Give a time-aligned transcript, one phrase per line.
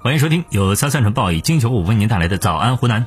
[0.00, 3.04] 欢迎收听由三三晨报以金球五为您带来的早安湖南。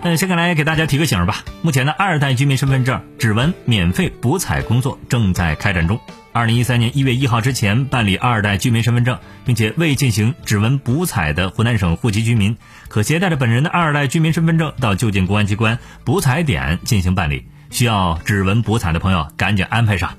[0.00, 1.44] 嗯，先来给大家提个醒吧。
[1.60, 6.00] 目前的二代居民身份证指纹免费补采工作正在开展中。
[6.32, 12.56] 二零一三年一月一号之前办理二代居民身份证，并且未进行指纹补采的湖南省户籍居民，
[12.88, 17.46] 可携带着本人的二代居民身份证到就近公安机关补采点进行办理。
[17.70, 20.14] 需要指纹补采的朋友，赶紧安排上。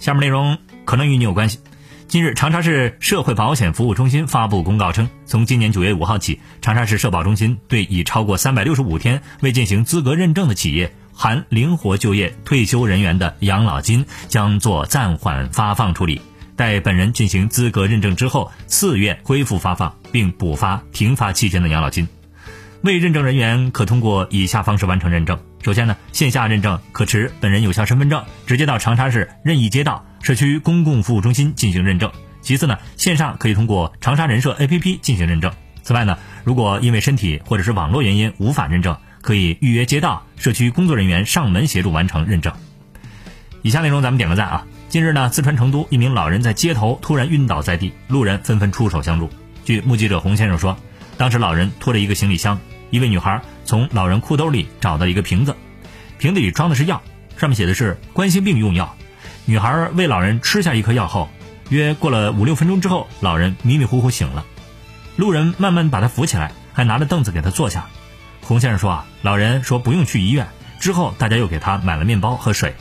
[0.00, 1.60] 下面内容可能与你有关系。
[2.12, 16.20] 近日，长沙市社会保险服务中心发布公告称，从今年九月五号起，长沙市社保中心对已超过三百六十五天未进行资格认证的企业含灵活就业退休人员的养老金将做暂缓发放处理，
[16.54, 22.06] 待本人进行资格认证之后，四月恢复发放，并补发停发期间的养老金。
[22.82, 30.04] 未认证人员可通过以下方式完成认证：首先呢，线下认证可持本人有效身份证，直接到长沙市任意街道。
[30.22, 32.10] 社区公共服务中心进行认证。
[32.40, 35.52] 其次呢，线上可以通过长沙人社 APP 进行认证。
[35.82, 42.52] 此外呢，如果因为身体或者是网络原因无法认证，可以预约街道社区工作人员上门协助完成认证。
[43.62, 44.66] 以下内容咱们点个赞啊！
[44.88, 49.30] 近日呢，四川成都一名老人在街头突然晕倒在地，路人纷纷出手相助。
[49.64, 50.76] 据目击者洪先生说，
[51.16, 52.58] 当时老人拖着一个行李箱，
[52.90, 55.54] 一位女孩从老人裤兜里找到一个瓶子，
[56.18, 57.00] 瓶子里装的是药，
[57.36, 58.96] 上面写的是冠心病用药。
[59.44, 61.28] 女孩为老人吃下一颗药后，
[61.68, 64.44] 约过了五六分钟之后，老人迷迷糊糊醒了。
[65.16, 67.86] 路人慢慢把他扶起来，还拿着凳子给他坐下。
[68.42, 70.46] 洪先生说啊，老人说不用去医院。
[70.80, 72.74] 之后大家又给他买了面包和水。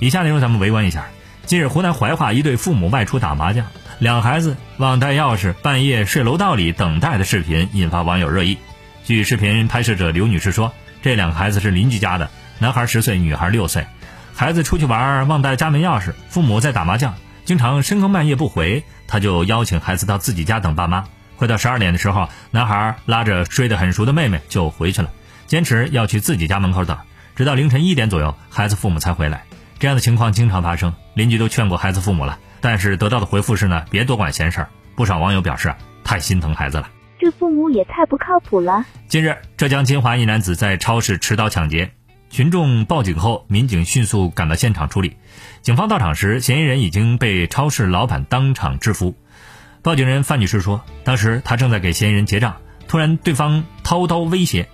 [0.00, 1.06] 以下内容咱们围观一下。
[1.44, 3.66] 近日，湖南怀化一对父母外出打麻将，
[3.98, 8.58] 两孩子忘带钥匙，半夜睡楼道里等待的视频引发网友热议。
[9.04, 13.86] 据视频拍摄者刘女士说，这两个孩子是邻居家的，男孩十岁，女孩六岁。
[14.36, 17.14] 孩子出去玩忘带家门钥匙，父母在打麻将，
[17.46, 21.06] 经常深更半夜不回，他就邀请孩子到自己家等爸妈。
[21.36, 25.10] 快到十二点的时候，男孩拉着睡得很熟的妹妹就回去了，
[25.46, 26.98] 坚持要去自己家门口等，
[27.34, 29.44] 直到凌晨一点左右，孩子父母才回来。
[29.78, 34.68] 这样的情况经常发生，邻居都劝过孩子父母了，但是得到的回复是呢，别多管闲事儿。
[34.94, 35.74] 不少网友表示
[36.04, 38.84] 太心疼孩子了，这父母也太不靠谱了。
[39.08, 41.90] 近日，浙江金华一男子在超市持刀抢劫。
[42.36, 45.16] 群众报警后，民警迅速赶到现场处理。
[45.62, 49.16] 警方到场时，嫌疑人已经被超市老板当场制服。
[49.80, 52.58] 报警人范女士说，当时她正在给嫌疑人结账，
[52.88, 54.68] 突然对方掏刀威胁，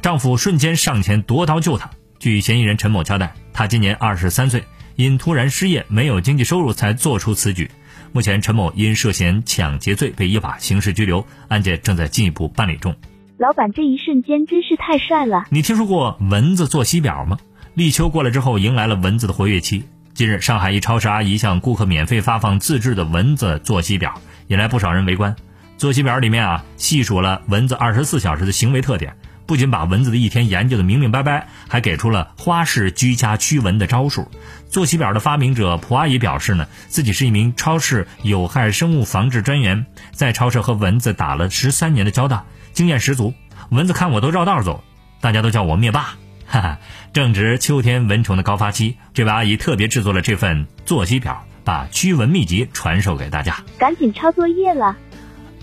[0.00, 1.90] 丈夫瞬间上前夺刀救她。
[2.20, 4.62] 据嫌疑人陈某交代，他今年二十三岁，
[4.94, 7.68] 因突然失业，没有经济收入才做出此举。
[8.12, 12.94] 目前，陈某因涉嫌抢劫罪被依法刑事拘留，案件正在进一步办理中。
[13.40, 15.46] 老板这一瞬间真是太帅了！
[15.48, 17.38] 你听说过蚊子作息表吗？
[17.72, 19.82] 立秋过了之后，迎来了蚊子的活跃期。
[20.12, 24.12] 近日，上海一超市阿姨向顾客免费发放自制的蚊子作息表，
[24.48, 25.34] 引来不少人围观。
[25.78, 34.28] 作息表里面啊，细数了蚊子二十四小时的行为特点，不仅把蚊子的一天研究的明明白白，还给出了花式居家驱蚊的招数。
[34.70, 42.46] 作息表的发明者蒲阿姨表示呢，自己是一名超市有害生物防治专员，在超市和蚊子打了十三年的交道。
[42.72, 43.34] 经验十足，
[43.70, 44.84] 蚊子看我都绕道走，
[45.20, 46.14] 大家都叫我灭霸。
[46.46, 46.78] 哈哈，
[47.12, 53.64] 正值秋天蚊虫的高发期，这位阿姨特别制作了这份作息表，把驱蚊秘籍传授给大家。
[53.76, 54.96] 赶紧抄作业了。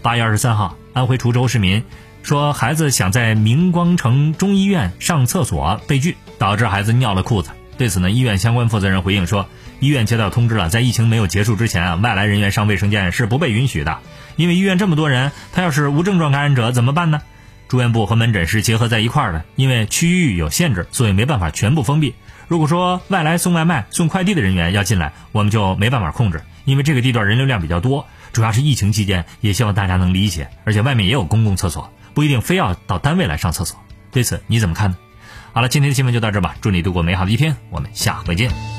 [0.01, 1.81] 八月二十三号，安徽滁州市民
[2.23, 7.51] 说，孩子想在明光城中医院上厕所被拒，导致孩子尿了裤子。
[7.77, 9.47] 对此呢，医院相关负责人回应说，
[9.79, 13.99] 医院接到通知了，在疫情没有结束之前啊，外来人员上卫生间是不被允许的。
[14.35, 17.21] 因为医院这么多人，他要是无症状感染者怎么办呢？
[17.67, 22.15] 住院部和门诊是结合在一块儿的，因为区域有限制，所以没办法全部封闭。
[22.47, 30.49] 如果说外来送外卖、送快递的人员要进来，我们就没办法控制，因为这个地段人流量比较多，主要是疫情期间，也希望大家能理解。
[30.63, 33.77] 而且外面也有公共厕所，不一定非要到单位来上厕所。
[34.11, 34.97] 对此你怎么看呢？
[35.57, 38.76] 好了，今天的新闻就到这吧，祝你度过美好的一天，我们下回见。